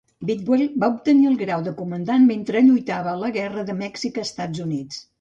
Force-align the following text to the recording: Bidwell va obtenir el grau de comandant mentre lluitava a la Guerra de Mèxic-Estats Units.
Bidwell 0.27 0.63
va 0.83 0.89
obtenir 0.93 1.27
el 1.33 1.35
grau 1.43 1.67
de 1.69 1.75
comandant 1.83 2.27
mentre 2.33 2.65
lluitava 2.71 3.15
a 3.15 3.23
la 3.27 3.33
Guerra 3.39 3.71
de 3.71 3.81
Mèxic-Estats 3.87 4.69
Units. 4.69 5.03